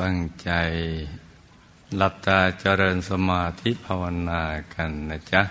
[0.00, 0.50] ตั้งใจ
[1.96, 4.42] หลับตาเจริญสมาธิภาวนา
[4.74, 5.42] กันนะจ๊ะ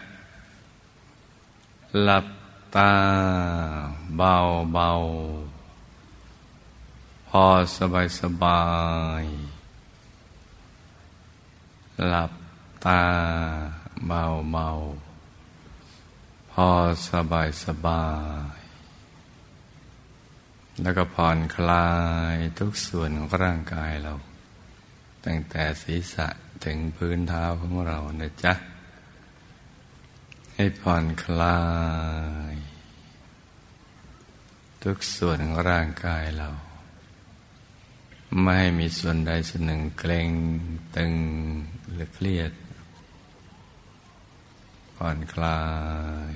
[2.04, 2.27] หลับ
[2.75, 2.92] ตา
[4.18, 4.36] เบา
[4.74, 4.90] เบา
[7.30, 7.46] พอ
[7.78, 8.64] สบายสบา
[9.21, 9.25] ย
[12.07, 12.32] หลับ
[12.86, 13.02] ตา
[14.07, 14.70] เบาเบา
[16.52, 16.70] พอ
[17.09, 18.05] สบายสบา
[18.57, 18.59] ย
[20.82, 21.89] แล้วก็ผ่อนคลา
[22.34, 24.14] ยทุกส่วนของร่างกายเรา
[25.28, 26.28] ตั้งแต่ศีรษะ
[26.66, 28.54] ถึงพื้นเท้าของเรานะจ๊ะ
[30.56, 31.62] ให้ผ่อนคลา
[32.53, 32.55] ย
[34.84, 36.50] ทุกส่วนของร่างกายเรา
[38.41, 40.30] ไม่ให้มีส่วนใดส่วนหนึ่งเกร็ง
[40.95, 41.13] ตึง
[41.94, 42.52] หรือเครียด
[44.95, 45.62] ผ่อนคลา
[46.31, 46.34] ย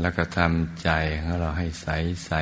[0.00, 0.90] แล้วก็ทำใจ
[1.22, 1.88] ของเราให้ใส
[2.26, 2.32] ใส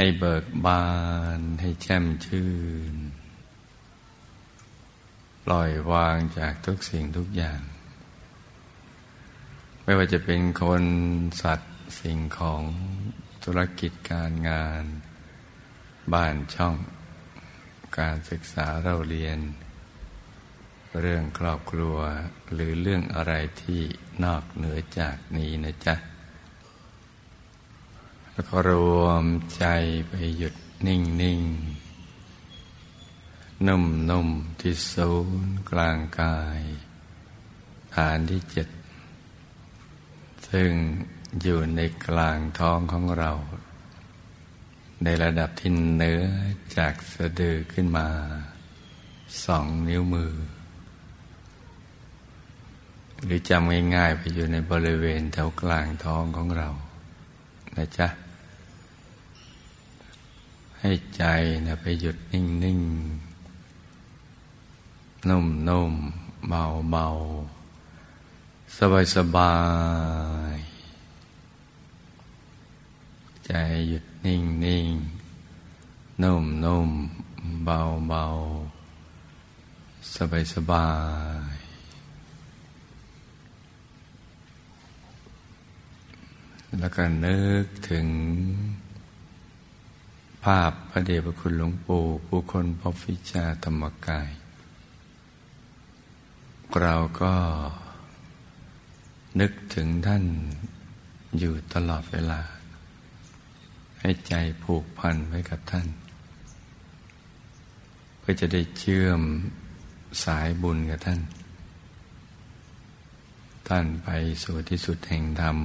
[0.00, 0.86] ให้เบิกบา
[1.38, 2.50] นให้แช่มชื่
[2.92, 2.94] น
[5.44, 7.60] ปล่อยวางจากทุกสิ่งทุกอย่าง
[9.84, 10.84] ไม่ว่าจะเป็นคน
[11.42, 12.62] สัตว์สิ่งของ
[13.44, 14.84] ธุรกิจการงาน
[16.12, 16.76] บ้านช่อง
[17.98, 19.38] การศึกษาเราเรียน
[21.00, 21.98] เรื่องครอบครัว
[22.52, 23.32] หรือเรื่องอะไร
[23.62, 23.82] ที่
[24.24, 25.96] นอกเหนือจากนี้นะจ๊ะ
[28.38, 28.72] แล้วก็ร
[29.02, 29.24] วม
[29.56, 29.64] ใจ
[30.08, 30.54] ไปหยุด
[30.86, 31.40] นิ่งนิ่ง
[33.66, 34.28] นุ่มนุ่ม
[34.60, 35.12] ที่ศู
[35.46, 36.60] นย์กลางกาย
[37.94, 38.68] ฐานที่เจ็ด
[40.48, 40.70] ซึ่ง
[41.42, 43.32] อยู่ในกลางท้องของเรา
[45.02, 46.22] ในระดับที่เนื้อ
[46.76, 48.08] จากสะดือขึ้นมา
[49.44, 50.34] สองนิ้วมือ
[53.24, 56.68] หรือจำง่ายๆไปอยู่ในบริเวณแถวกลางท้องของเรา
[57.78, 58.08] นะจ๊ะ
[60.80, 61.24] ให้ใจ
[61.66, 69.54] นะไปหยุดนิ่งๆนุ่มๆเบาๆสบา
[70.54, 73.52] ยๆใจ
[73.88, 74.38] หยุดนิ่
[74.86, 76.36] งๆนุ่
[76.88, 80.14] มๆเบาๆ
[80.54, 80.88] สบา
[81.52, 81.58] ยๆ
[86.78, 88.06] แล้วก็นึกถึง
[90.44, 94.30] ภาพพระเดชพระคุณหลวงปู่ผู้คนพบฟิชาธรรมกาย
[96.82, 97.34] เราก็
[99.40, 100.24] นึกถึงท่าน
[101.38, 102.40] อยู่ตลอดเวลา
[104.00, 105.86] ให้ใจผูกพันไว้กับท่าน
[108.18, 109.20] เพื่อจะได้เชื่อม
[110.24, 111.20] สายบุญกับท่าน
[113.68, 114.08] ท่านไป
[114.44, 115.58] สู่ที่สุดแห่งธรรม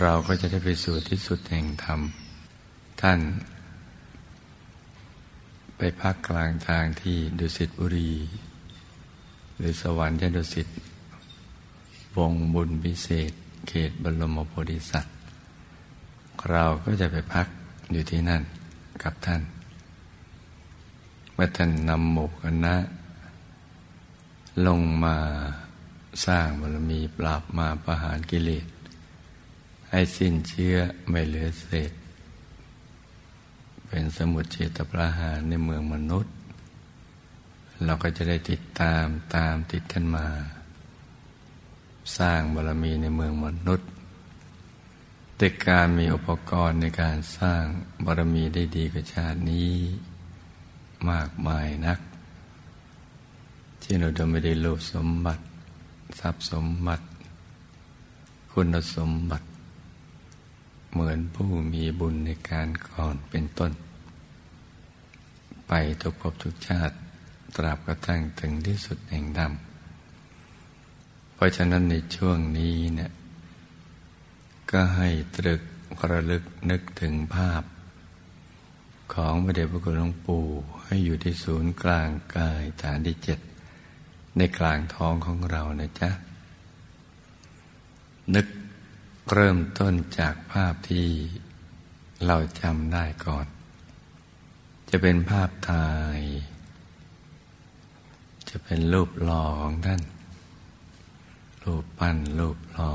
[0.00, 2.00] เราก็จะได้ไปสู่ที่สุดแห่งธรรม
[3.00, 3.20] ท่าน
[5.76, 8.12] ไปพักกลางทางที่ดุสิตบุรี
[9.56, 10.68] หรือสวรรค์ที่ดุสิต
[12.16, 13.32] วงบุญพิเศษ
[13.68, 15.14] เขตบรมโพธิสัตว์
[16.50, 17.46] เราก็จะไปพัก
[17.92, 18.42] อยู่ที่นั่น
[19.02, 19.42] กับท่าน
[21.32, 22.74] เมื่อท่านนำหมู่คณะ
[24.66, 25.16] ลงมา
[26.26, 28.66] สร้างบารมีปราบมาประหารกิเลส
[29.90, 30.76] ให้สิ้นเชื้อ
[31.08, 31.92] ไม่เหลือเศษ
[33.88, 36.32] เป็นสมุดเฉตประหารในเมืองมนุษย์
[37.84, 39.04] เราก็จะได้ติดตาม
[39.34, 40.26] ตามติดท่านมา
[42.18, 43.88] สร้างบารมีในเมืองมนุษย์
[45.38, 47.62] ด้วยการมีอุปกรณ์ในการสร้าง
[48.04, 49.72] บารมีได้ดีกว่าชาตินี้
[51.10, 51.98] มากมายนัก
[53.82, 55.42] ที่เราจะไม่ได้โลภสมบัติ
[56.20, 57.04] ทรัพย์สมบัติ
[58.52, 59.46] คุณสมบัติ
[60.90, 63.72] เหมือนผู้มีบุญในการก่อนเป็นต้น
[65.68, 66.94] ไปทุกภพทุกชาติ
[67.56, 73.10] ตราบกระทั่งถึงที่สุดแห่งดำเพราะฉะนั้นในช่วงนี้เนี่ย
[74.70, 75.62] ก็ให้ตรึก
[76.10, 77.62] ระลึกนึกถึงภาพ
[79.14, 80.44] ของพระเดชพระคุณหลวงปู่
[80.84, 83.38] ให้อยู่ที่ศูนย์กลางกายฐานที่เจ็ด
[84.36, 86.10] ในกลางท้องของเรานะจ๊ะ
[88.34, 88.46] นึก
[89.34, 91.06] เริ่มต้นจากภาพที่
[92.26, 93.46] เราจำได้ก่อน
[94.90, 95.88] จะเป็นภาพถ่า
[96.18, 96.20] ย
[98.48, 100.02] จะเป็นรูปหล่อของท่าน
[101.64, 102.90] รูปปั้นรูปหล่อ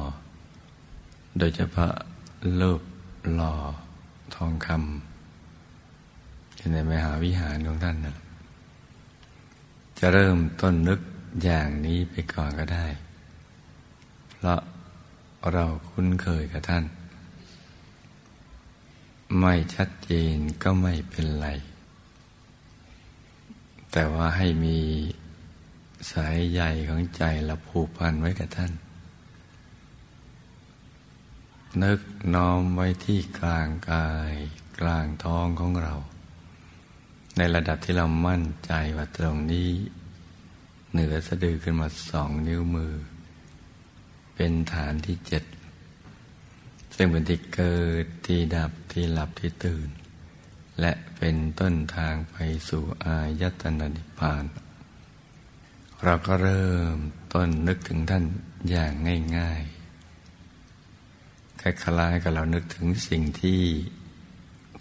[1.37, 1.93] โดยเฉพาะ
[2.61, 2.81] รูป
[3.33, 3.55] หล่อ
[4.35, 8.17] ทองคำในมหาวิหารของท่านนะ
[9.99, 10.99] จะเริ่มต้นนึก
[11.43, 12.85] อย่างนี้ไปก่อนก็ได้
[14.31, 14.61] เพราะ
[15.51, 16.85] เราคุ้นเคยกับท่าน
[19.39, 21.47] ไม่ชัดเจนก็ไม่เป็นไร
[23.91, 24.79] แต่ว่าให้มี
[26.11, 28.71] สายใยของใจเราผูกพันไว้กับท่าน
[31.83, 31.99] นึก
[32.35, 34.33] น้อมไว้ที่กลางกาย
[34.79, 35.93] กลางท้องของเรา
[37.37, 39.69] ในระดับที่เรามั่นใจว่าตรงนี้
[40.91, 42.93] เหนือสะดือขึ้นมาสองนิ้วมือ
[44.35, 45.43] เป็นฐานที่เจ็ด
[46.95, 49.87] ซึ่งเป็นที่เกิดที่ดับที่หลับที่ตื่น
[50.79, 52.35] และเป็นต้นทางไป
[52.69, 54.43] สู่อายตนะนิพพาน
[56.03, 56.95] เราก็เริ่ม
[57.33, 58.23] ต้นนึกถึงท่าน
[58.69, 58.93] อย่าง
[59.37, 63.61] ง่ายๆคล้ายๆกับเรานึกถึงสิ่งที่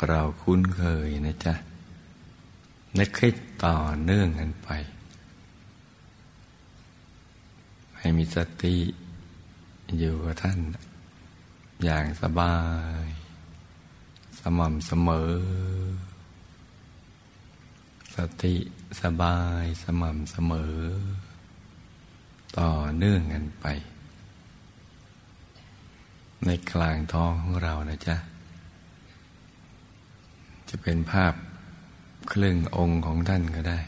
[0.08, 1.54] เราคุ้นเคยนะจ๊ะ
[2.98, 3.28] นึกให้
[3.64, 4.68] ต่อเนื่องกันไป
[7.98, 8.76] ให้มีสติ
[9.98, 10.58] อยู่กับท่าน
[11.84, 12.56] อย่างสบา
[13.02, 13.04] ย
[14.40, 15.32] สม่ำเสมอ
[18.14, 18.54] สติ
[19.02, 20.74] สบายสม่ำเสมอ
[22.58, 23.66] ต่อเนื่องกันไป
[26.46, 28.16] ในกลางท้องของเรานะจ๊ะ
[30.68, 31.34] จะเป็นภาพ
[32.32, 33.80] ครึ่งองค์ของท่านก็ได้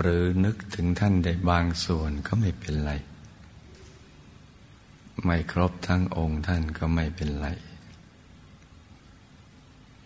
[0.00, 2.92] หรือนึกถึงท่านได้บางส่วนก็ไม่เป็นไร
[5.22, 7.48] ไม่ครบทั้งองค์ท่านก็ไม่เป็นไร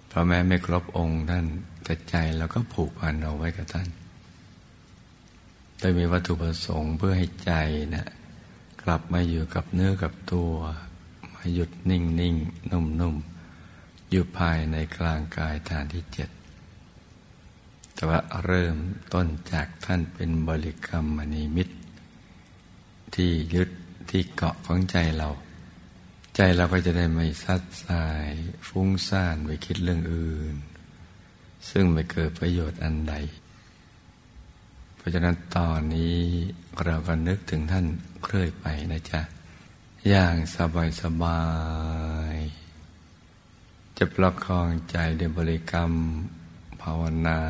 [0.07, 1.47] เพราะแม้ไม่ครบองค์ท่าน
[1.85, 3.89] แต่ใจเราก็ผูกพันเอาไว้กับท่าน
[5.79, 7.53] โดยมีวัตถุประสงค์เพื่อให้ใจ
[7.95, 8.07] นะ
[8.83, 10.53] กลับมาอยู่กับเนื้อกับตัว
[11.35, 12.35] มาหยุดนิ่งนิ่ง
[12.71, 13.17] นุ่มนุ่ม
[14.11, 16.29] อยู่ภายในกลางกายฐานที่เจ็ด
[17.95, 18.77] แต่ว่าเริ่ม
[19.15, 21.77] ต้นจากท่านเป็นบริกรรมมณีมิตร
[23.15, 23.71] ที่ยึด
[24.11, 25.29] ที่เกาะของใจเรา
[26.37, 28.29] ใจเราก็จะได้ไม่ซัดสาย
[28.69, 30.55] ฟุ้งซ่านไปคิดเรื่องอื่น
[31.71, 33.15] ซึ่งไม่เกิดประโยชน์อันใด
[34.97, 36.19] เพราะฉะนั้นตอนนี้
[36.85, 37.87] เราก็นึกถึงท่าน
[38.23, 39.21] เคลื่อยไปนะจ๊ะ
[40.09, 41.43] อย่างสบายสบา
[42.35, 42.37] ย
[43.99, 45.93] จะประคองใจด้วยบริกรรม
[46.81, 47.41] ภาวนา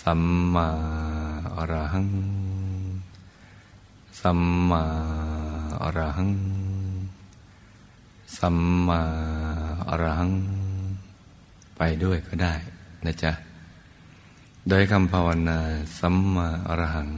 [0.00, 0.22] สัม
[0.54, 0.68] มา
[1.54, 2.08] อรหัง
[4.20, 4.40] สัม
[4.70, 4.84] มา
[5.82, 6.30] อรหัง
[8.38, 9.00] สัมมา
[9.88, 10.30] อรหัง
[11.76, 12.54] ไปด้วยก็ได้
[13.04, 13.32] นะจ๊ะ
[14.68, 15.58] โดยคำภาวนา
[15.98, 17.10] สัมมาอรหัง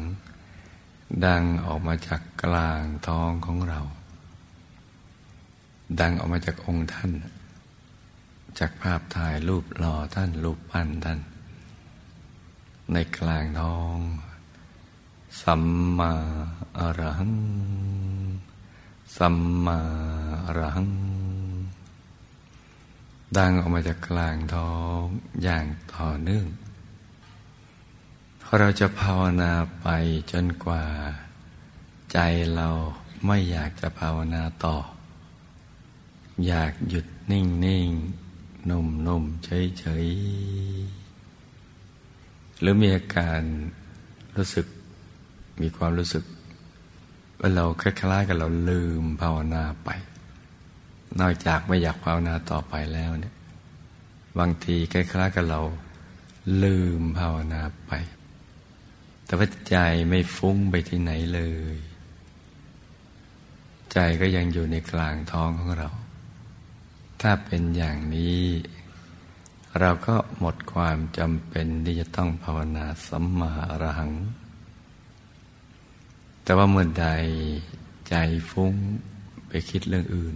[1.25, 3.81] ดังออกมาจากกลางท้องของเรา
[6.01, 7.11] ดังออกมาจากองค์ท่าน
[8.59, 11.19] จากภาพถ่ายรูปหล่อท่านรูปปั้นท่าน
[12.93, 13.99] ในกลางท้อง
[15.43, 15.63] สัม
[15.99, 16.13] มา
[16.79, 17.35] อรหัง
[19.17, 19.79] สัมมา
[20.45, 20.91] อรหัง
[23.37, 24.73] ดังออกมาจากกลางท้อ
[25.03, 25.05] ง
[25.43, 26.47] อย่างต่อเนื่อง
[28.59, 29.87] เราจะภาวนาไป
[30.33, 30.85] จนกว่า
[32.13, 32.19] ใจ
[32.55, 32.69] เรา
[33.27, 34.77] ไม่อยากจะภาวนาต่อ
[36.47, 37.89] อยากหยุดนิ่งนิ่ง
[38.71, 40.07] นุ่มนุ่มเฉยเฉย
[42.61, 43.41] หรือมีอาการ
[44.37, 44.67] รู้สึก
[45.63, 46.25] มีความรู้สึก
[47.39, 49.91] ว่าเราคล้ายๆกับเราลืมภาวนาไป
[51.21, 53.35] นอกจากไม่อยากภาวนาต่อไปแล้วเนี่ย
[54.39, 55.61] บางทีคล้ายๆกับเรา
[56.65, 57.93] ลืมภาวนาไป
[59.25, 59.77] แต่ว่าใจ
[60.09, 61.41] ไม่ฟุ้งไปที่ไหนเล
[61.75, 61.77] ย
[63.93, 65.91] ใจก็ยังอยู่ในกลางท้องของเรา
[67.21, 68.41] ถ้าเป็นอย่างนี้
[69.81, 74.13] เราก็หมดความจำเป็นที่จะต้องภาวนาสัมมาอรหัง
[76.49, 77.09] แต่ว่าเมื่อใด
[78.09, 78.15] ใจ
[78.51, 78.75] ฟุ้ง
[79.49, 80.35] ไปคิดเรื่องอื่น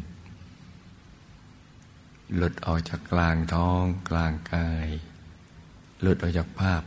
[2.37, 4.89] หลุดออกจากกลางท้องกลางกาย
[6.01, 6.83] หลุดออกจากภาพ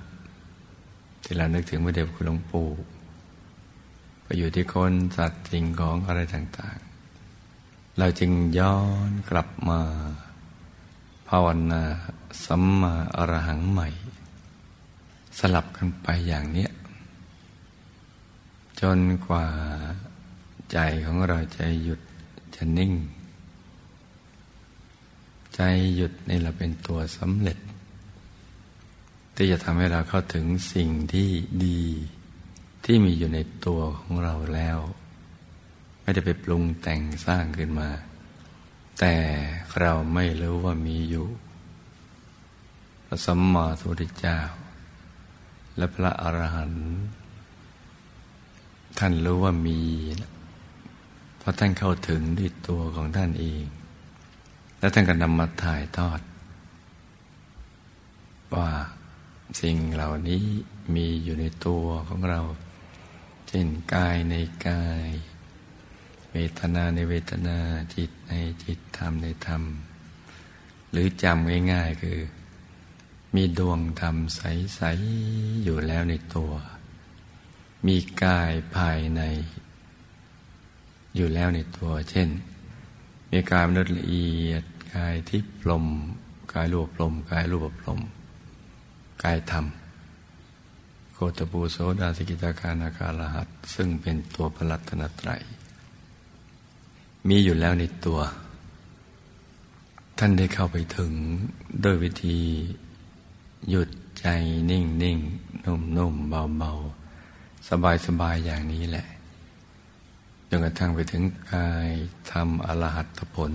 [1.23, 2.69] ที่เรานึกถึงเมื่อเด็กคุณหลวงปู่
[4.23, 6.77] ไปอยู่ที่คนสัตว์สิ่งของอะไรต่าง
[7.37, 8.77] ๆ เราจึงย้อ
[9.09, 9.81] นกลับมา
[11.27, 11.83] ภาวนา
[12.45, 13.87] สัมมาอรหังใหม่
[15.39, 16.71] สลับกันไปอย่างเนี้ย
[18.81, 19.45] จนกว่า
[20.71, 22.01] ใจของเราจะหยุด
[22.55, 22.93] จะนิ่ง
[25.55, 25.61] ใจ
[25.95, 27.57] หยุดนี่เราเป็นตัวสำเร็จ
[29.35, 31.29] ที่จะทำให้เราเข้าถึงสิ่งที่
[31.65, 31.83] ดี
[32.85, 34.79] ที่มีอยู่ในตัวของเราแล้ว
[36.01, 37.89] ไม่ได้ไปปรุงแต่งสร้างขึ้นมา
[38.99, 39.15] แต่
[39.79, 41.27] เราไม่รู้ว่ามีอยู่
[43.05, 44.39] พระสัมมาสัมพุทธเจ้า
[45.77, 46.95] และพระอรหันต์
[48.99, 49.79] ท่านรู้ว่ามี
[51.37, 53.63] เพราะท่านเข้าถึงด้วยตัวของท่านเอง
[54.79, 56.21] แล้วท่านก็นำมาถ่ายทอด
[58.53, 58.69] ว่า
[59.61, 60.43] สิ่งเหล่านี้
[60.95, 62.41] มีอยู่ในตัวของเรา
[63.47, 64.35] เช่นกายใน
[64.67, 65.07] กาย
[66.31, 67.57] เวทนาในเวทนา
[67.95, 68.33] จิตใน
[68.63, 69.63] จิตธรรมในธรรม
[70.91, 72.19] หรือจำง่ายๆคือ
[73.35, 74.81] มีดวงธรรมใส
[75.21, 76.51] ๆ อยู่แล้วในตัว
[77.87, 79.21] มีกายภายใน
[81.15, 82.29] อยู่แล้วในตัว เช่น
[83.31, 84.63] มีกายมนุษย์ละเอียด
[84.93, 85.85] กายทิพลม
[86.53, 87.99] กายรูปลม กายรูปลม
[89.23, 89.65] กายธรรม
[91.13, 95.29] โคตปูโสดาสกิตาคานาคาลหัสซึ่งเป็นตัวพลัตนาตร
[97.27, 98.19] มีอยู่แล้วในตัว
[100.17, 101.11] ท่านได้เข้าไปถึง
[101.83, 102.39] ด้วยวิธี
[103.69, 103.89] หยุด
[104.19, 104.25] ใจ
[104.69, 105.17] นิ่งนิ่ง
[105.65, 106.71] นุ่มนุ่มเบาเบา
[107.69, 109.07] สบายสบายอย่างนี้แหละ
[110.49, 111.89] จนกระทั่งไปถึงกาย
[112.31, 113.51] ทำอรหัตผล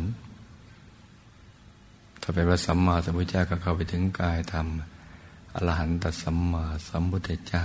[2.21, 7.65] ถ้าเป็นพระสัมมาสัมพุทธเจ้าก็เข้าไปถึงกายทำอรหันตสัมมาสัมพุทธเจ้า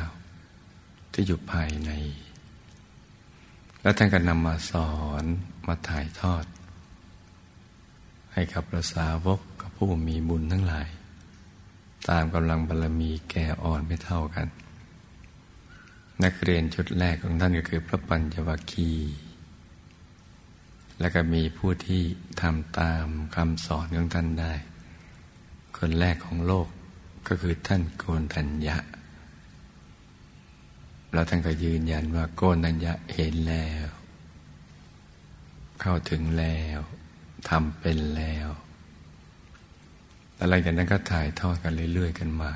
[1.12, 1.92] ที่อยู่ภายใน
[3.82, 5.24] แล้วท่านก็นำมาสอน
[5.68, 6.46] มาถ่ายทอด
[8.34, 10.88] ให้กับพระสาวกกับผู้มีบุญทั้งหลาย
[12.10, 14.48] ตามกำลังบารรมีแก่อ่อนไม่เท่ากัน
[16.24, 19.16] นักเรียนชุดแรกของท่านก็คือพระปัญจวัคคีย์
[21.00, 22.04] และก็มีผู้ที่
[22.42, 23.06] ทำตาม
[23.36, 24.54] คำสอนของท่านได้
[25.78, 26.68] คนแรกของโลก
[27.28, 28.78] ก็คือท่านโกนทัญญะ
[31.14, 33.88] แล้วท่านก็ยืนยันว่าโกนทัญญะเห็นแล้ว
[35.82, 36.80] เข้าถึงแล้ว
[37.50, 38.48] ทำเป็นแล้ว
[40.40, 42.52] อะไรกันนั้นก็ถ่ายทอดกันเรื่อยๆกันมา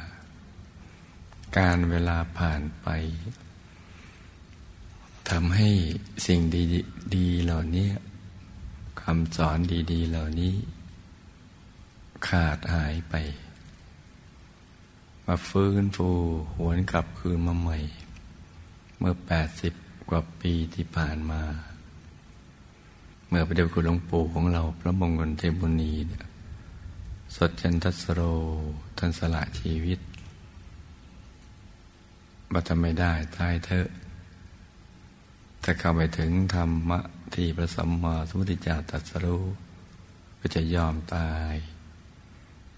[1.58, 2.88] การเวลาผ่านไป
[5.32, 5.70] ทำให้
[6.28, 6.40] สิ่ง
[7.16, 7.90] ดีๆเหล่านี้
[9.02, 9.58] คำสอน
[9.92, 10.54] ดีๆ เหล่านี้
[12.28, 13.16] ขาดหายไป
[15.26, 16.10] มาฟื้นฟู
[16.56, 17.78] หวนกลับคืนมาใหม่
[18.98, 19.74] เมื่อแปดสิบ
[20.10, 21.42] กว่าปีที่ผ่านมา
[23.28, 26.26] เมื่อพระเดชคุณหลวงปู่ของเราพระมงคลเทพุนีเนี่ย
[27.36, 28.22] สดจันทสโร
[28.98, 30.00] ท่านสละชีวิต
[32.54, 33.88] บัตไม่ได้ตายเถอะ
[35.64, 37.00] ถ้าเข้าไปถึงธรรมะ
[37.34, 39.44] ที่พระสัมมาสัมพุทธเจ้าตรัสรู้
[40.40, 41.56] ก็จะยอมตาย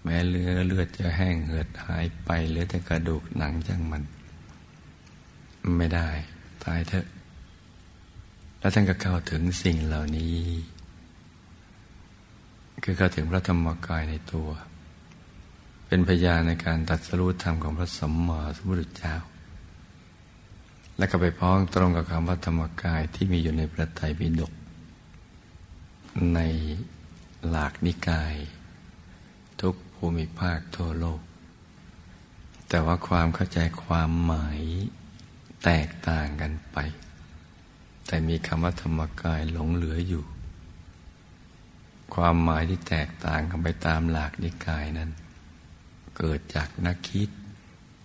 [0.02, 4.02] แม้เลือเลือดจะแห้งเหือดหายไปเหลือแต่กระดูกหนังจังมัน
[5.76, 6.08] ไม่ได้
[6.64, 7.06] ตายเถอะ
[8.58, 10.38] แล้วท่านก็เข้าถึงสิ่งเหล่านี้
[12.84, 14.48] คือเข้าถึงพระธรรมกายในตัว
[15.86, 19.14] เป็นพยานในการตัดสรุธรรมของพระสัมมาสัมพุทธเจ้า
[20.98, 24.52] และก็ไปพ้องตรงกับคำว่าธรรมกายที่มีอยู่ในพระไตรปิฎก
[26.34, 26.40] ใน
[27.48, 28.34] หลากนิกาย
[29.60, 31.20] ทุกภูมิภาคทั่วโลก
[32.68, 34.60] แต่ว่าความเข้าใจความหมาย
[35.64, 36.78] แตกต่างกันไป
[38.06, 40.24] แต่มีคำว่าธรรมกายหลงเหลืออยู่
[42.14, 45.10] ความหมายที่แตกต่างกันไปตามหลักนิกายนั้น
[46.16, 47.28] เกิดจากนักคิด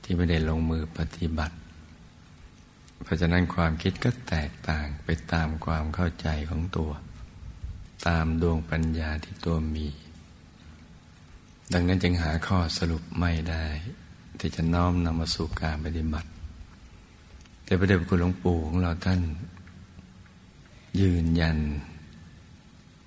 [0.03, 1.56] ที่ไม่ได้ลงมือปฏิบัติ
[3.03, 6.91] เพราะฉะนั้นความคิดก็แตกต่างไปตามความเข้าใจของตัว
[8.07, 9.87] ตามดวงปัญญาที่ตัวมี
[11.73, 13.65] ดังนั้นจึงหาข้อสรุปไม่ได้
[14.39, 16.29] ที่จะน้อมนำมาสู่การปฏิบัติ
[17.63, 19.21] แต่พระเดชพระคุณหลวงปู่ของเราท่าน
[21.01, 21.57] ยืนยัน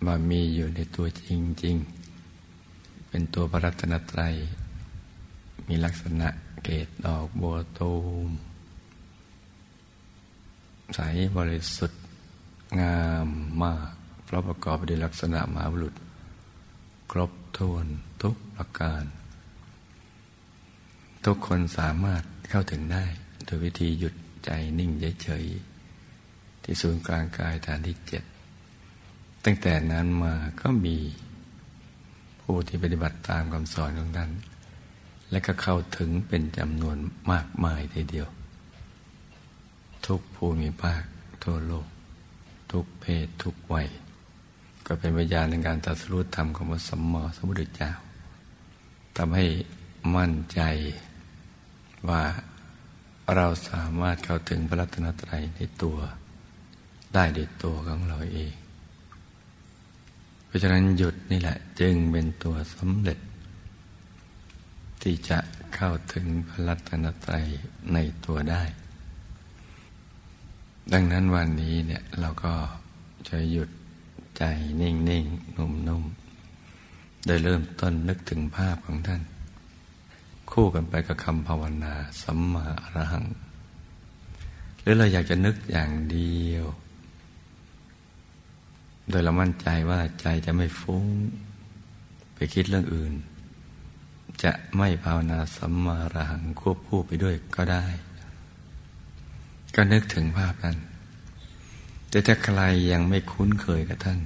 [0.06, 1.24] ว่ามีอยู่ในตัวจ
[1.64, 1.76] ริง
[2.42, 4.34] ๆ เป็นตัวพระรัตนตรัย
[5.68, 6.28] มีลักษณะ
[6.62, 7.94] เกตดอกบัวตู
[8.26, 8.28] ม
[10.94, 11.00] ใส
[11.36, 12.02] บริสุทธิ์
[12.80, 13.28] งาม
[13.62, 13.88] มาก
[14.24, 15.94] เพราะประกอบไปด้วยลักษณะมหาบุรุษ
[17.10, 17.86] ครบถ้วน
[18.22, 19.04] ทุกประการ
[21.24, 23.04] ทุกคนสามารถเข้าถึงได้
[23.44, 24.90] โดยวิธีหยุดใจนิ่ง
[25.22, 28.22] เฉยๆที่ศูนย์กลางกายฐานที่เจ็ด
[29.44, 30.96] ตั้งแต่นั้นมาก็มี
[32.40, 34.30] ผู้ที่ปฏิบัติตามคำสอนของท่าน
[35.30, 36.96] และก็เข้าถึงเป็นจำนวน
[37.30, 38.28] มากมายทีเดียว
[40.06, 41.02] ทุกภูมิภาค
[41.42, 41.86] ทั่วโลก
[42.72, 43.88] ทุกเพศทุกวัย
[44.86, 47.90] ก็เป็นวิญญาณในการตัดสู้ธรรมของพระสัมมาสัมพุทธเจ้า
[49.16, 49.46] ทำให้
[50.16, 50.60] มั่นใจ
[52.08, 52.22] ว่า
[53.34, 55.98] เราสามารถเข้าถึงพระรัตนตรัยในตัว
[57.14, 58.52] ได้ด้วยตัวของเราเอง
[60.46, 63.18] เพราะฉะนั้นหยุดนี่แหละจึงเป็นตัวสำเร็จ
[65.02, 65.38] ที่จะ
[65.74, 67.46] เข้าถึงพระรัตนตรัย
[67.92, 68.62] ในตัวได้
[70.92, 72.52] ดังนั้นวันนี้เนี่ยเราก็
[73.28, 73.68] จะหยุด
[74.38, 74.42] ใจ
[74.80, 75.24] นิ่งนิ่ง
[75.56, 76.02] นุ่มนุ่ม
[77.26, 79.22] โดยเริ่มต้นนึกถึงภาพของท่าน
[80.50, 83.26] คู่กันไปกับคำภาวนาสัมมาอรหัง
[84.80, 86.64] หรือเราอยากจะนึกอย่างเดียว
[89.10, 91.06] โดยเรามั่นใจว่าใจจะไม่ฟุ้ง
[92.34, 93.12] ไปคิดเรื่องอื่น
[94.42, 97.84] จะไม่ภาวนาสัมมาอรหังควบคู่ไปด้วยก็ได้
[99.74, 100.78] ก็นึกถึงภาพนั้น
[102.08, 102.60] แต่ถ้าใคร
[102.92, 104.20] ยังไม่คุ้นเคยกับท่าน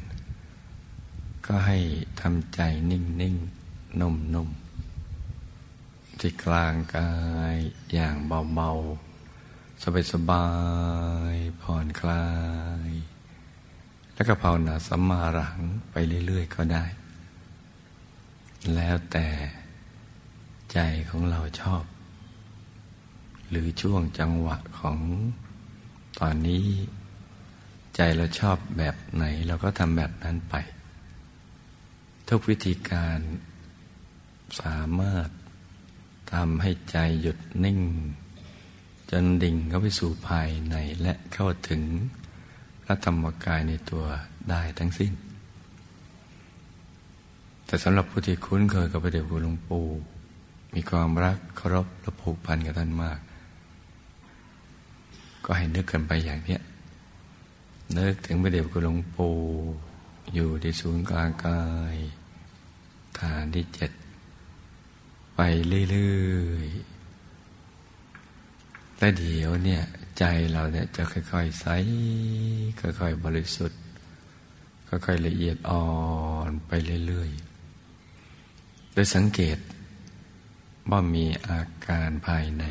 [1.46, 1.78] ก็ให้
[2.20, 2.60] ทำใจ
[2.90, 3.36] นิ่งนิ่ง
[4.00, 4.48] นุ่มนุ่ม
[6.18, 7.12] ที่กลางกา
[7.54, 7.56] ย
[7.92, 8.70] อย่างเบาเบา
[9.82, 10.46] สบายสบา
[11.34, 12.26] ยผ่อนคลา
[12.88, 12.90] ย
[14.14, 15.58] แล้วก็ภาวนาสัมมาหลัง
[15.90, 15.96] ไป
[16.26, 16.84] เรื่อยๆ ก็ได้
[18.74, 19.28] แล้วแต่
[20.72, 21.82] ใจของเราชอบ
[23.50, 24.98] หรือช่วงจังหวะของ
[26.20, 26.66] ตอนนี้
[27.94, 30.54] ใจเราชอบแบบไหนเราก็ทำแบบนั้นไป
[32.28, 33.18] ทุกวิธีการ
[34.60, 35.28] สามารถ
[36.32, 37.80] ทำให้ใจหยุดนิ่ง
[39.10, 41.82] จนดิ่งเข้าไปสู่ภายในและเข้าถึง
[42.84, 44.04] พระธรรมกายในตัว
[44.50, 45.12] ได้ทั้งสิ้น
[47.66, 49.86] แต่สำหรับผู้ที่คุ้นเคยกับพระเดชคุณหลวงปู่
[50.74, 53.18] มีความรักเคารพและผูกพันกับท่านมาก
[55.44, 56.58] ก็ให้นึกกันไปอย่างนี้
[57.96, 59.34] นึกถึงพระเดชคุณหลวงปู่
[60.34, 61.62] อยู่ที่ศูนย์กลางกา
[61.94, 61.96] ย
[63.18, 63.90] ฐานที่เจ็ด
[65.36, 65.40] ไป
[65.90, 66.16] เรื่
[66.50, 69.82] อยๆและเดี๋ยวเนี่ย
[70.18, 71.66] ใจเราเนี่ยจะค่อยๆใส
[72.80, 73.80] ค่อยๆบริสุทธิ์
[74.88, 75.86] ค่อยๆละเอียดอ่อ
[76.48, 76.72] นไป
[77.06, 79.58] เรื่อยๆโดยสังเกต
[80.90, 82.64] ว่ามีอาการภายใน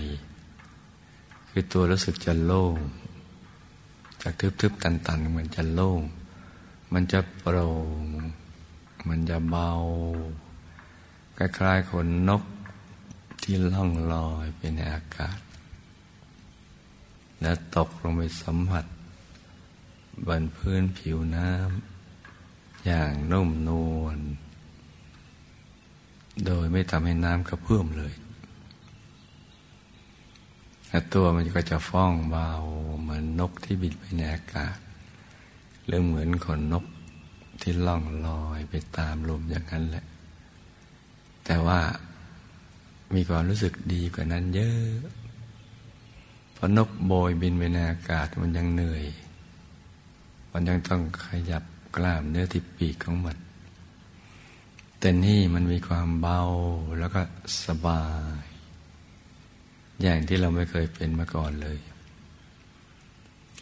[1.56, 2.76] คือตัวรู้สึกจะโล่ง
[4.22, 6.02] จากทึบๆตันๆ มันจะโล่ง
[6.94, 7.70] มันจะโปร่
[8.04, 8.06] ง
[9.08, 9.70] มันจะเบา
[11.38, 12.44] คล้ายๆขนนก
[13.42, 15.38] ที่ล่องลอยไปในอากาศ
[17.42, 18.86] และตกลงไปสัมผัส
[20.28, 24.18] บนพื้นผิวน้ำอย่างนุ่มนวล
[26.46, 28.14] โดยไม่ทำให้น้ำกระเพื่อมเลย
[30.94, 32.50] และตัวมันก็จะฟ้องเบา
[33.02, 34.78] เหมือนนกที่บินไปในอากาศ
[35.86, 36.86] หรือเหมือนขนนก
[37.62, 40.06] ที่ล่องลอยไปตามลมอย่างนั้นแหละ
[41.46, 41.80] แต่ว่า
[43.14, 44.92] มีความรู้สึกดีกว่านั้นเยอะ
[46.54, 49.06] เพราะนกโบยบินไปในอากาศมันยังเหนื่อย
[50.52, 51.64] มันยังต้องขยับ
[51.96, 53.38] กล้ามเนื้อที่ปีกของมัน
[55.00, 56.40] แต่นี่มันมีความเบา
[57.00, 57.22] แล้วก็
[57.66, 58.04] สบา
[58.44, 58.53] ย
[60.02, 61.80] อย่างที่เราไม่เคยเป็นมาก่อนเลย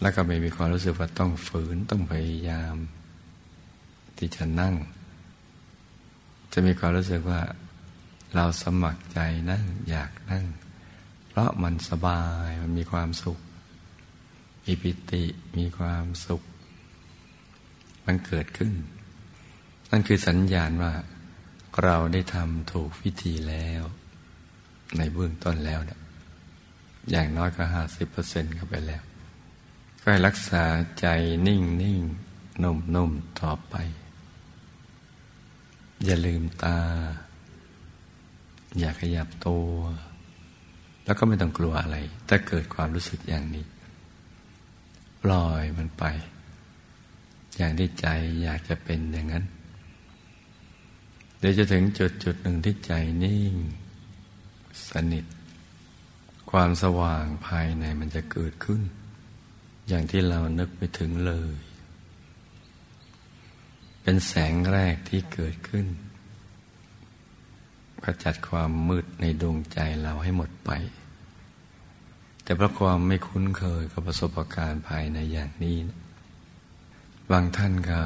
[0.02, 2.76] แล้วก็ไม่มีความรู้สึกว่าต้องฝืนต้องพยายาม
[4.18, 4.76] ที่จะนั่ง
[6.54, 7.42] จะมีความรู้สึกว่า
[8.36, 9.20] เราสมัครใจ
[9.52, 10.46] นั่งอยากนั่ง
[11.28, 13.40] เพราะมันสบายมันมีความสุข
[14.66, 15.24] มีปิติ
[15.58, 16.42] มีความสุข
[18.06, 18.74] มันเกิดขึ้น
[19.92, 20.94] นั่นคือสัญญาณว่า
[21.84, 23.84] เราได้ทำถูกวิธีแล้ว
[24.98, 26.00] ในเบื้องต้นแล้วเนี่ย
[27.10, 29.02] อย่างน้อยก็ห้าสิบเปอร์เซ็นต์เข้าไปแล้ว
[30.02, 30.64] ก็ให้รักษา
[31.00, 31.06] ใจ
[31.48, 32.02] นิ่งนิ่ง
[32.64, 33.76] นุ่มนุ่มต่อไป
[36.06, 36.78] อย่าลืมตา
[38.80, 39.70] อย่าขยับตัว
[41.06, 41.98] แล้วก็ไม่ต้องกลัวอะไร
[42.30, 43.66] ถ้าเกิดความรู้สึกอย่างนี้
[45.24, 46.04] ปล่อยมันไป
[47.58, 48.08] อย่างที่ใจ
[48.44, 49.46] อยากจะเป็นอย่างนั้น
[51.40, 52.92] เดี๋ยวจะถึงจุดจุดหนึ่งที่ใจ
[53.24, 53.54] นิ่ง
[54.90, 55.26] สนิท
[56.52, 58.82] ความสว่างภายในมันจะเกิดขึ้น
[59.88, 61.56] อย่างที่เรานึกไปถึงเลย
[64.02, 65.88] เป็นแสงแรกที่เกิดขึ้น
[68.04, 70.72] กระจัดความมืดในดวงใจเราให้หมดไป
[72.44, 76.00] แต่เพราะความไม่คุ้นเคยกับประสบการณ์ภายในอย่างนี้นะ
[77.32, 78.02] บางท่านก็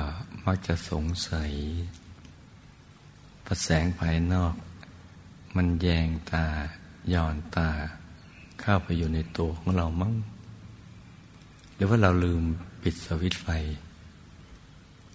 [0.45, 1.51] มักจะสงสัย
[3.45, 4.55] ประแสงภายนอก
[5.55, 6.45] มันแยงตา
[7.13, 7.69] ย่อนตา
[8.61, 10.13] เข้าไปอยู่ในตัวของเรามั้ง
[11.75, 12.41] หรือว่าเราลืม
[12.81, 13.47] ปิดสวิตไฟ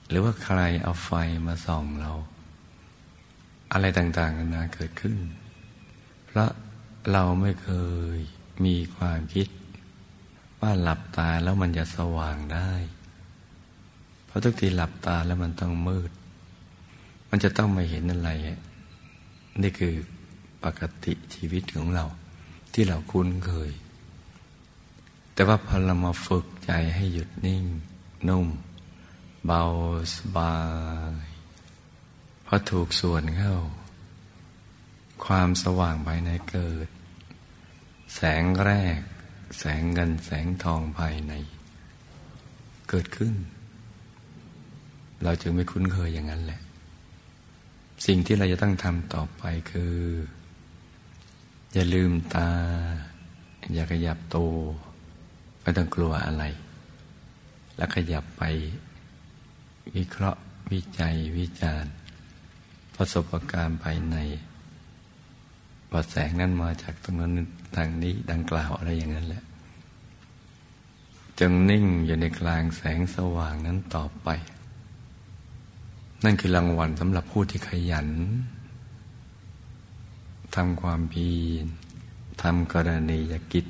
[0.08, 1.10] หรือว่าใครเอาไฟ
[1.46, 2.12] มาส่องเรา
[3.72, 5.16] อะไรต่างๆกันานาเกิดขึ้น
[6.26, 6.50] เพราะ
[7.12, 7.70] เราไม่เค
[8.16, 8.18] ย
[8.64, 9.48] มีความคิด
[10.60, 12.70] ว่าหลับตาแล้วมันจะสว่างได้
[14.26, 16.10] เพราะทุกทีหลับตาแล้วมันต้องมืด
[17.30, 18.30] มันจะต้องไม่เห็นอะไร
[19.62, 19.94] นี่คือ
[20.64, 22.04] ปกติชีวิตของเรา
[22.72, 23.72] ที่เราคุ้นเคย
[25.34, 27.64] แต่ว่าพอเรามาฝึกใจให้หยุดนิ่ง
[28.28, 28.48] นุ่ม
[29.46, 29.62] เบา
[30.14, 30.54] สบา
[31.24, 31.26] ย
[32.46, 33.56] พอถูกส่วนเข้า
[35.24, 36.88] ความสว่างภายในเกิด
[38.14, 39.00] แสงแรก
[39.58, 41.32] แสงเงินแสงทองภายใน
[42.88, 43.34] เกิดขึ้น
[45.22, 46.60] เราจึงไม่คุ้นเคยอย่างนั้นแหละ
[48.06, 49.94] สิ่งที่เราจะต้องทำต่อไปคือ
[51.74, 52.48] อย่าลืมตา
[53.72, 54.52] อย่าขยับตัว
[55.60, 56.44] ไม่ต้องกลัวอะไร
[57.76, 58.42] แล้วขยับไป
[59.96, 60.40] วิเคราะห์
[60.72, 61.92] วิจัยวิจารณ์
[62.94, 64.16] ประสบการณ์ภายใน
[65.92, 67.32] ว่าแสงนั้นมาจากตรงนั้น
[67.76, 69.42] ทางนี้ดังกล่าวอะไรอย่างนั้นแหละ
[71.38, 74.28] จงนิ่งอยู่ในกลางแสงสว่างนั้นต่อไป
[76.24, 78.08] นั่นคือรางวัลสำหรับผู้ที่ขยัน
[80.56, 81.66] ทำความเพียร
[82.42, 83.66] ทำกรณียกิจ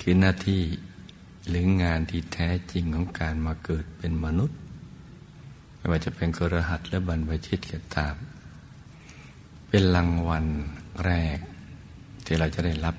[0.00, 0.62] คือหน้าที่
[1.48, 4.58] หรืองานที่แท้จริงของการมาเกิดเป็นมนุษย์
[5.76, 8.16] ไม่ว่าจะเป็นกระหัสและบรรพชิตก็ตาม
[9.68, 10.46] เป็นรางวัล
[11.04, 11.38] แรก
[12.24, 12.96] ที่เราจะได้รับ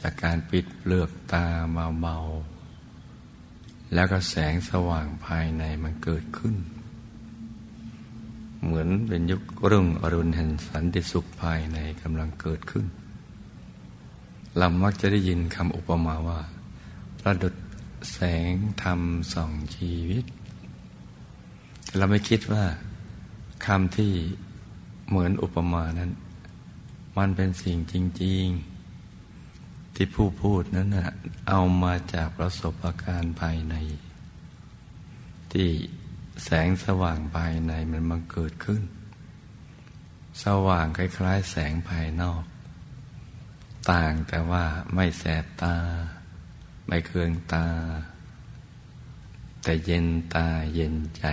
[0.00, 1.44] จากการปิดเปลือกตา
[2.00, 6.56] เบาๆแล้วก็แสงสว่างภายในมันเกิดขึ้น
[8.64, 12.86] เหมือนเป็นยุครุ่งอรุณแห่งสันติสุขภายในกำลังเกิดขึ้น
[14.56, 16.40] เรามักจะได้ยินคำอุปมาว่า
[17.20, 17.54] ประดุด
[18.12, 18.18] แส
[18.50, 19.00] งธรรม
[19.32, 20.24] ส่องชีวิต
[21.84, 22.64] แต่เราไม่คิดว่า
[23.66, 24.12] คำที่
[25.08, 26.10] เหมือนอุปมานั้น
[27.16, 28.44] มันเป็นสิ่งจริง
[29.20, 31.08] ๆ ที่ผู้พูดนั้นนะ
[31.48, 33.74] เอามาจากประสบการณ์ภายใน
[35.52, 35.68] ที่
[36.44, 38.82] แสงสว่างภายในมันมาเกิดขึ้น
[40.44, 42.44] สว่างคล้ายๆ แสงภายนอก
[43.90, 45.76] ต่างแต่ว่าไม่แสบตา
[46.86, 47.66] ไม่เคืองตา
[49.62, 51.24] แต่เย็นตาเย็นใจ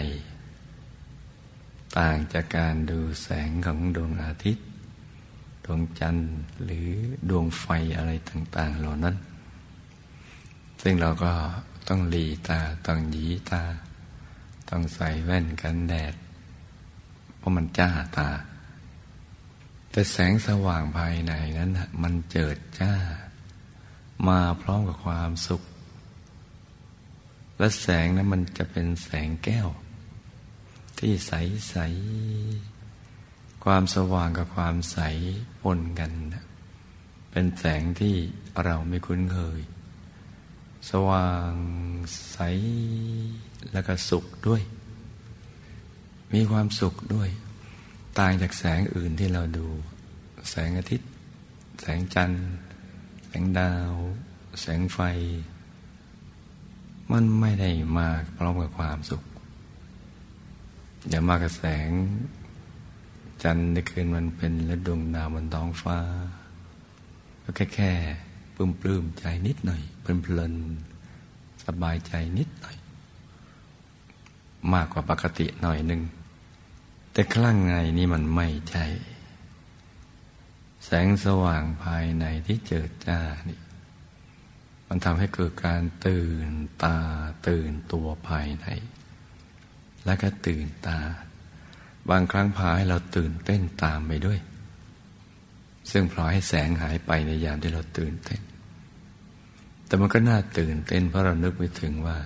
[1.98, 4.66] ต่างจากการดูแสงของดวงอาทิตย์
[5.66, 6.30] ดวงจันทร์
[6.64, 6.90] หรือ
[7.30, 7.66] ดวงไฟ
[7.98, 9.16] อะไรต่าง ๆ เหล่านั้น
[10.82, 11.32] ซึ่งเราก็
[11.88, 13.64] ต้องหลีตาต้องหยีตา
[14.70, 16.14] ต้องใส่แว่นกันแดด
[17.38, 18.30] เพราะมันจ้าตา
[19.92, 21.72] แต่แสงสว่างภายในนั้น
[22.04, 22.94] มันเจิดจ้า
[24.28, 25.62] มาพร้อมกับความสุข
[27.58, 29.68] และแสงนั้นมันจะเป็นแสงแก้ว
[31.00, 31.32] ที่ใส
[31.70, 31.76] ใส
[33.64, 34.98] ความสว่างกับความใส
[35.62, 36.12] ปนกัน
[37.32, 38.16] เป็นแสงที่
[38.64, 39.60] เราไม่คุ้นเคย
[40.90, 41.54] สว่าง
[42.32, 42.38] ใส
[43.72, 44.62] แล้วก็สุขด้วย
[46.34, 47.30] มีความสุขด้วย
[48.20, 49.68] ต่างจากแสงอื่นที่เราดู
[50.50, 51.10] แสงอาทิตย์
[51.82, 52.46] แสงจันทร์
[53.26, 53.92] แสงดาว
[54.62, 55.00] แสงไฟ
[57.12, 59.24] มันไม่ได้มาพร้อมกับความสุข
[61.10, 61.90] อย่ามากระแสง
[63.44, 65.98] จันทร์ในคืนมันเป็นและดวงดาวบนท้องฟ้า
[67.44, 67.92] ก็แค่แค่
[68.58, 70.54] ปลื้มปลื้มใจนิดหน่อยเพลินเพลิน
[71.66, 72.78] สบายใจนิดหน่อย
[74.74, 76.02] มากกว่าปกติหน่อยหนึ่ง
[77.12, 78.86] แต่คลั่งในนี่มันไม่ใช่
[80.86, 83.60] แสงสว่างภายในที่เจิดจ้านี่
[84.88, 86.48] มันทำให้เกิดการตื่น
[86.84, 86.98] ตา
[87.48, 88.68] ตื่นตัวภายใน
[90.06, 91.00] แล้วก็ตื่นตา
[92.10, 94.40] บางครั้งพาให้เราตื่นเต้นตามไปด้วย
[95.92, 98.42] ซึ่งพลอยให้แสงหายไปในยามที่เราตื่นเต้น
[99.88, 102.18] แต่มันก็น่าตื่นเต้นเพราะเรานึกไปถึงว่า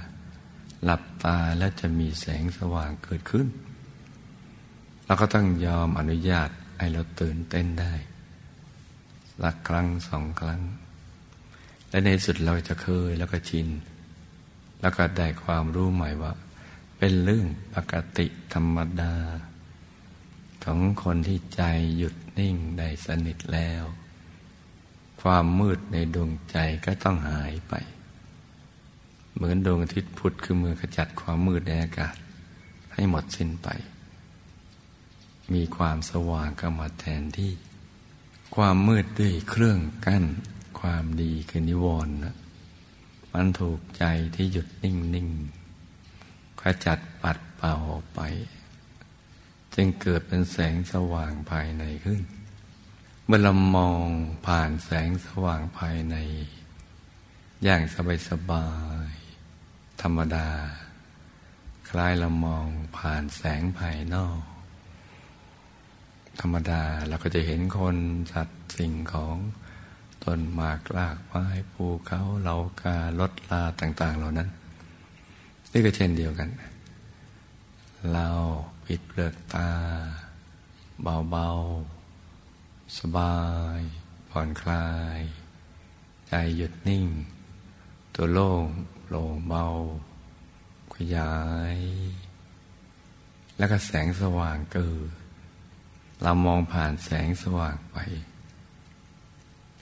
[0.83, 3.47] หลับตาแล้วจะมีแสงสว่างเกิดขึ้น
[5.05, 7.93] เราก็ต้องยอมอนุญาตให้เราตื่นเต้นได้
[9.41, 10.61] สักครั้งสองครั้ง
[11.89, 13.67] และในสุดเราจะเคยแล้วก็ชิน
[14.81, 16.33] แล้วก็ได้ความรู้ใหม่ว่า
[16.97, 19.13] เป็นเรื่องปกติธรรมดา
[20.63, 21.61] ของคนที่ใจ
[21.97, 23.83] หยุดนิ่งได้สนิทแล้ว
[25.21, 27.73] ความมืดในดวงใจก็ต้องหายไป
[29.35, 32.15] เหมือนดวงอาทิตย์พุธคือมือขจัดความมืดในอากาศ
[32.93, 33.67] ให้หมดสิ้นไป
[35.53, 37.53] มีความสว่างก็มาแทนที่
[38.55, 40.25] ความมืดด้วยเครื่องกั้น
[40.79, 42.15] ความดีคือนิวรณ์
[43.33, 45.29] มันถูกใจที่หยุดนิ่งนิ่ง
[46.61, 48.21] ขจัดปัดเป่าออกไป
[49.75, 52.21] จึงเกิดเป็นแสงสว่างภายในขึ้น
[53.25, 54.03] เมื่อเรามอง
[54.45, 56.15] ผ่านแสงสว่างภายใน
[57.63, 58.67] อย่างสบายสบา
[59.07, 59.11] ย
[60.01, 60.47] ธรรมดา
[61.89, 62.65] คล้ายเรามอง
[62.97, 64.41] ผ่านแสงภายนอก
[66.39, 67.97] ธรรมดาเราก็จะเห็นคน
[68.31, 69.37] สัตว์สิ่งของ
[70.23, 74.49] ต้นหมากลากไม้ภูเขาเหลากาลดลาต่าง ๆ เหล่านั้น
[75.71, 76.49] นี่ก็เช่นเดียวกัน
[78.13, 78.27] เรา
[78.85, 79.71] ปิดเปลือกตา
[81.31, 83.37] เบาๆ สบา
[83.77, 83.79] ย
[84.29, 84.89] ผ่อนคลา
[85.19, 85.21] ย
[86.27, 87.07] ใจหยุดนิ่ง
[88.15, 88.65] ตัวโล่ง
[89.03, 89.65] โปร่งเบา
[90.93, 91.35] ขยา
[91.75, 91.77] ย
[93.57, 95.09] แล้วก็แสงสว่างเกิด
[96.21, 97.97] เรามองผ่านแสงสว่างไป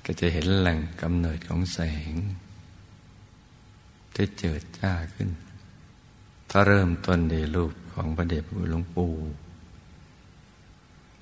[0.05, 1.79] ก็จะเห็นแหล่งกำเนิดของแส
[2.11, 2.13] ง
[4.13, 5.29] ที่เจิดจ้าขึ้น
[6.49, 9.13] ถ้าเริ่มต้นในรูป ของพระเดชพระคุณหลวงปู่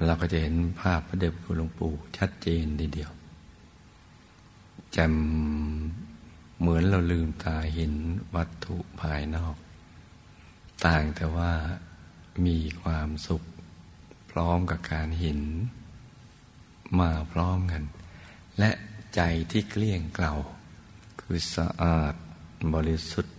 [0.05, 3.11] เราก็จะเห็นภาพพระเดชพระคุณหลวงปู่ชัดเจนทีเดียว
[4.95, 7.93] จำเหมือนเราลืมตาเห็น
[8.35, 9.55] วัตถุภายนอก
[10.85, 11.51] ต่างแต่ว่า
[12.45, 13.43] มีความสุข
[14.31, 15.39] พร้อมกับการเห็น
[16.99, 17.83] มาพร้อมกัน
[18.59, 18.71] และ
[19.15, 20.33] ใจที่เกลี้ยงเกล่า
[21.21, 22.15] คือสะอาด
[22.73, 23.36] บริสุทธิ์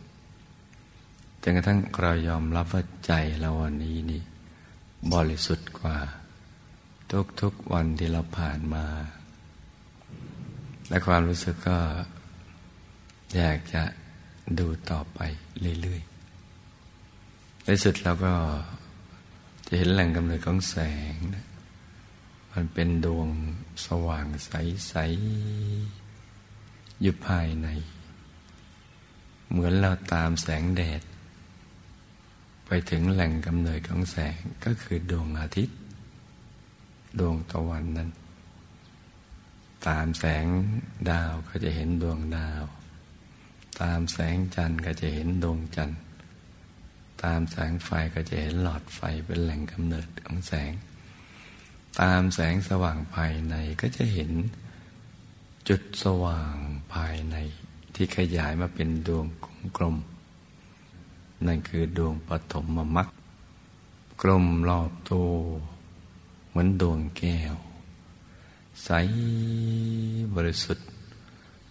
[1.51, 4.23] นกระทั่งเรายอมรับว่าใจเราวันนี้นี่
[5.13, 5.97] บริสุทธิ์กว่า
[7.41, 8.87] ทุกๆวันที่เราผ่านมา
[10.89, 11.79] และความรู้สึกก็
[13.37, 13.83] อยากจะ
[14.59, 15.21] ดูต่อไป
[15.83, 18.35] เรื่อยๆในสุดเราก็
[19.67, 20.77] จะเห็นแหล่งกำเนิดของแส
[21.13, 21.47] งนะ
[22.53, 23.29] มันเป็นดวง
[23.87, 24.95] สว่างใส
[26.19, 27.69] ๆ อยู่ภายใน
[29.51, 31.03] เหมือนเราตามแสงแดด
[32.70, 35.78] ไปถึงแหล่งกำเนิดของแสงก็คือดวงอาทิตย์
[37.18, 38.11] ดวงตะวันนั้น
[39.88, 40.46] ตามแสง
[41.11, 42.62] ดาวก็จะเห็นดวงดาว
[43.81, 46.00] ตามแสงจันทร์ก็จะเห็นดวงจันทร์
[47.22, 50.72] ตามแสงไฟก็จะเห็นหลอดไฟเป็นแหล่งกำเนิดของแสง
[52.00, 54.33] ตามแสงสว่างภายในก็จะเห็น
[55.68, 56.54] จุดสว่าง
[56.94, 57.37] ภายใน
[57.94, 59.26] ที่ขยายมาเป็นดวง
[59.76, 59.96] กลม
[61.46, 63.09] นั่นคือดวงปฐมมรรค
[64.22, 65.31] กลมรอบตัว
[66.48, 67.55] เหมือนดวงแก้ว
[68.85, 68.88] ใส
[70.35, 70.87] บริสุทธิ์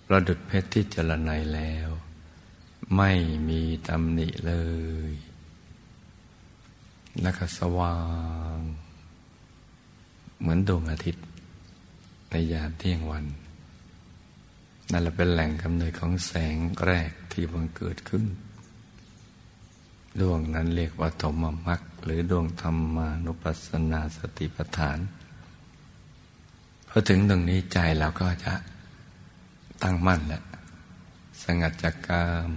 [0.06, 1.90] ประดุดเพชรที่เจรไนแล้ว
[2.96, 3.12] ไม่
[3.50, 4.54] มีตำหนิเล
[5.10, 5.14] ย
[7.22, 7.98] แล้วก็สว่า
[8.56, 8.58] ง
[10.40, 11.26] เหมือนดวงอาทิตย์
[12.30, 13.26] ในยามเที่ยงวัน
[14.92, 18.24] นั่นแหละเป็นแหล่งกำเนิดของแสงแรกที่บังเกิดขึ้น
[20.22, 25.00] ดวงนั้นเรียกว่าธมมักหรือดวงธรรมานุปัสสนาสติปัฏฐาน
[26.90, 28.54] พอถึงตรงนี้ใจเราก็จะ
[29.84, 30.44] ตั้งมั่นแล้ว
[31.44, 32.50] สงัดจากกาม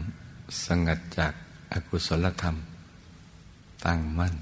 [0.66, 1.32] สงัดจาก
[1.72, 2.56] อากุศลธรรม
[3.86, 4.34] ตั้งมั่น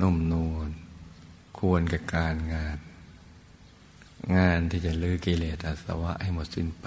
[0.00, 0.70] นุ่มนวล
[1.58, 2.78] ควรกับการงาน
[4.36, 6.86] งานที่จะลื้อกิเลสอาสวะให้หมดสิ้นไป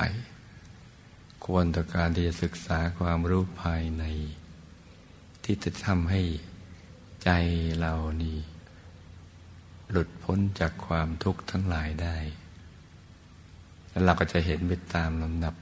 [1.45, 4.03] ควรต่อการที่จะศึกษาความรู้ภายใน
[5.43, 6.21] ที่จะทำให้
[7.23, 7.29] ใจ
[7.79, 8.37] เรานี่
[9.89, 12.17] หลุดพ้นจากความทุกข์ทั้งหลายได้
[13.89, 15.55] แล้วเราก็จะเห็นไปตามลำดับ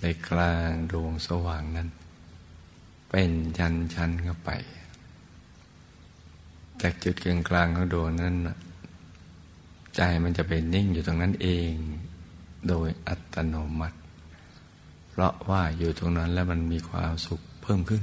[0.00, 1.88] ในกลางดวงสว่างนั้น
[3.10, 4.50] เป็นยันชันเข้าไป
[6.82, 8.36] จากจุดกลางกลางของดวงนั้น
[9.96, 11.72] ใจมันจะเป็นนิ่งอยู่ตรงนั้นเอง
[12.68, 13.98] โดยอัตโนมัติ
[15.10, 18.02] เพราะว่าอยู่ตรงนั้นแล้วมันมีความสุขเพิ่มขึ้น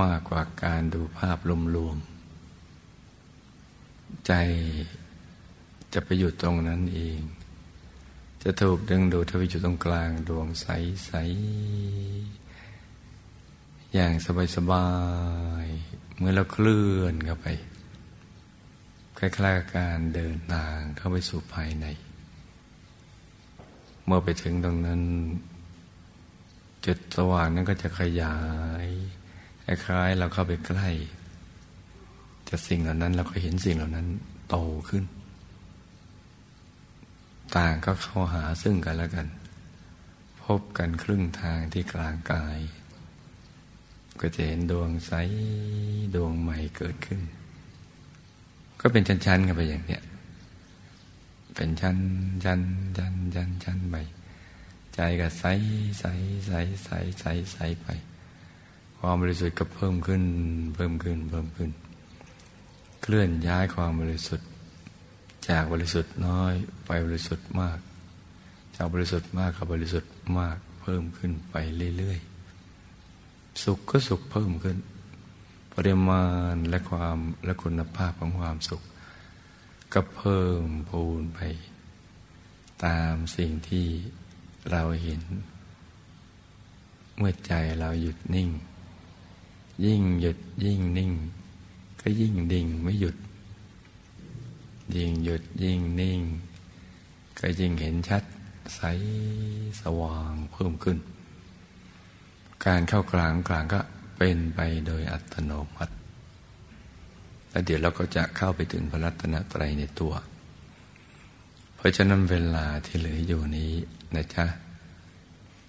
[0.00, 1.38] มากกว่าการดูภาพ
[1.76, 4.32] รวมๆ ใจ
[5.92, 7.20] จะไปอยู่ตรงนั้นเอง
[8.42, 14.12] จะถูกดึงดูดถ้าไปอยู่ตรงกลางดวงใสๆ อย่าง
[14.56, 14.88] สบา
[15.64, 17.46] ยๆ เมื่อเราเคลื่อนเข้าไป
[19.18, 21.86] คล้ายๆการเดินทางเข้าไปสู่ภายใน
[24.04, 25.02] เมื่อไปถึงตรงนั้น
[26.86, 28.36] จุดสว่างนั้นก็จะขยา
[28.84, 28.86] ย
[29.84, 30.88] คล้ายๆเราเข้าไปใกล้
[32.48, 34.06] จะสิ่งเหล่านั้นเราก็เห็นสิ่งเหล่านั้น
[34.48, 34.56] โต
[34.88, 35.04] ขึ้น
[37.56, 39.26] ต่างก็เข้าหาซึ่งกันและกัน
[40.42, 42.58] พบกันครึ่งทางที่กลางกาย
[44.20, 45.12] ก็จะเห็นดวงใส
[46.14, 47.20] ดวงใหม่เกิดขึ้น
[48.80, 50.02] ก็เป็นชั้นๆกันไปอย่างเนี้ย
[51.54, 51.96] เป็นชั้น
[52.44, 52.60] ชั้น
[52.98, 53.96] ชั้นชั้นชั้นไป
[54.94, 55.44] ใจก็ใส
[56.00, 56.04] ใส
[56.46, 56.52] ใส
[56.84, 57.86] ใสใสใสไป
[59.00, 60.22] ความบริสุทธิ์ก็เพิ่มขึ้น
[60.74, 61.70] เพิ่มขึ้น เพิ่มขึ้น
[63.02, 64.48] เคลื่อนย้ายความบริสุทธิ์
[65.48, 66.54] จากบริสุทธิ์น้อย
[66.86, 67.78] ไปบริสุทธิ์มาก
[68.76, 71.54] จากบริสุทธิ์มากกับบริสุทธิ์มาก เพิ่มขึ้นไป
[71.96, 74.76] เรื่อยๆ สุขก็สุขเพิ่มขึ้น
[75.74, 78.82] ปริมาณและความและคุณภาพของความสุข
[79.92, 81.40] ก็เพิ่มพูนไป
[82.84, 83.86] ตามสิ่งที่
[84.70, 85.22] เราเห็น
[87.16, 88.48] เมื่อใจเราหยุดนิ่ง
[89.84, 91.12] ยิ่งหยุดยิ่งนิ่ง
[92.00, 93.16] ก็ยิ่งดิ่งไม่หยุด
[94.96, 96.20] ยิ่งหยุดยิ่งนิ่ง
[97.38, 98.22] ก็ยิ่งเห็นชัด
[98.74, 98.80] ใส
[99.80, 100.98] สว่างเพิ่มขึ้น
[102.64, 103.80] การเข้ากลางกลางก็
[104.16, 105.94] เป็นไปโดยอัตโนมัติ
[107.50, 110.14] แล้วเดี๋ยวเราก็จะเข้าไปถึงพระรัตนตรัยในตัว
[111.76, 113.72] เพราะฉะนั้นเวลาที่เหลืออยู่นี้
[114.14, 114.46] นะจ๊ะ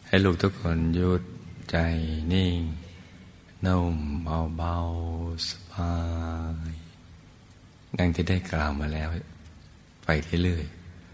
[0.07, 1.21] ให้ลูกทุกคนหยุด
[1.71, 1.77] ใจ
[2.33, 2.59] นิ่ง
[3.65, 4.75] นุ่มเบาเบา
[5.47, 5.93] สบา
[6.73, 6.75] ย
[7.97, 9.07] ดังที่ได้กล่าวมาแล้ว
[10.03, 10.09] ไป
[10.43, 10.65] เรื่อย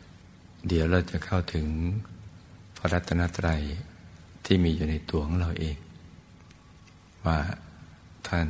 [0.06, 1.68] ๆเดี๋ยวเราจะเข้าถึง
[2.78, 3.62] พระรัตนตรัย
[4.46, 5.78] ที่มีอยู่ในตัวของเราเอง
[7.26, 7.40] ว่า
[8.28, 8.48] ท่าน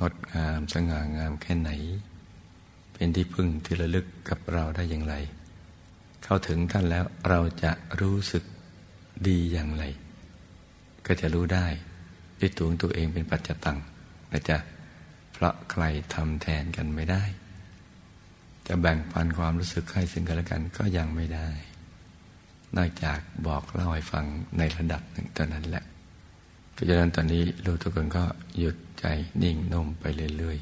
[0.00, 1.70] งดงามสง่างามแค่ไหน
[2.92, 5.14] เป็นที่พึ่งที่ระลึกกับเราได้อย่างไร
[6.24, 8.44] เข้าถึงท่านแล้วเราจะรู้สึก
[9.28, 9.84] ดีอย่างไร
[11.06, 11.66] ก็จะรู้ได้
[12.40, 13.78] ด้วยตัวของตัวเองเป็นปัจจตัง
[14.32, 14.58] นะจ๊ะ
[15.32, 15.82] เพราะใคร
[16.14, 17.22] ทำแทนกันไม่ได้
[18.66, 21.48] จะแบ่งปันความรู้สึกให้ซึ่งกันและกันก็ยังไม่ได้
[22.76, 24.24] นอกจากบอกเล่าให้ฟัง
[24.58, 25.84] ในระดับหนึ่งเท่านั้นแหละ
[26.72, 28.24] เพราะฉะนั้นตอนนี้ลูกทุกคนก็
[28.58, 29.04] หยุดใจ
[29.42, 30.04] นิ่งนุ่มไป
[30.36, 30.58] เรื่อย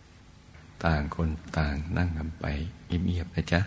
[0.00, 2.44] ๆต่างคนต่างนั่งกันไป
[2.86, 3.60] เงียบๆนะจ๊ะ